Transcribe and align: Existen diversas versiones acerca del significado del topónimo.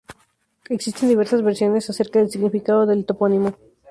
Existen 0.69 1.09
diversas 1.09 1.43
versiones 1.43 1.87
acerca 1.91 2.17
del 2.17 2.31
significado 2.31 2.87
del 2.87 3.05
topónimo. 3.05 3.55